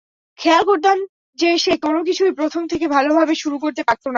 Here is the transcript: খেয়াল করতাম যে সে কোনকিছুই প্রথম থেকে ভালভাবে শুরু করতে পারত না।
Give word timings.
খেয়াল 0.39 0.63
করতাম 0.63 0.97
যে 1.39 1.49
সে 1.57 1.73
কোনকিছুই 1.77 2.31
প্রথম 2.31 2.61
থেকে 2.67 2.85
ভালভাবে 2.87 3.33
শুরু 3.35 3.57
করতে 3.59 3.81
পারত 3.83 4.03
না। 4.05 4.09